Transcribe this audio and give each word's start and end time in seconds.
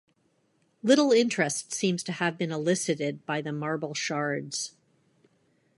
Little 0.81 1.11
interest 1.11 1.73
seems 1.75 2.01
to 2.05 2.11
have 2.13 2.35
been 2.35 2.51
elicited 2.51 3.23
by 3.27 3.39
the 3.39 3.51
marble 3.51 3.93
shards. 3.93 4.73